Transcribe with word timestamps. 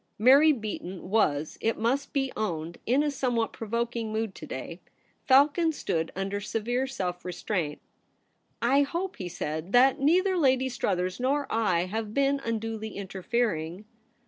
Mary 0.17 0.51
Beaton 0.51 1.11
was, 1.11 1.59
it 1.61 1.77
must 1.77 2.11
be 2.11 2.31
owned, 2.35 2.79
in 2.87 3.03
a 3.03 3.11
somewhat 3.11 3.53
provoking 3.53 4.11
mood 4.11 4.33
to 4.33 4.47
day. 4.47 4.81
Falcon 5.27 5.71
stood 5.71 6.11
under 6.15 6.41
severe 6.41 6.87
self 6.87 7.23
restraint. 7.23 7.79
* 8.29 8.61
I 8.63 8.81
hope,' 8.81 9.17
he 9.17 9.29
said,' 9.29 9.73
that 9.73 9.99
neither 9.99 10.37
Lady 10.39 10.69
Struthers 10.69 11.19
nor 11.19 11.45
I 11.53 11.81
have 11.85 12.15
been 12.15 12.41
unduly 12.43 12.97
inter 12.97 13.21
fering.' 13.21 13.83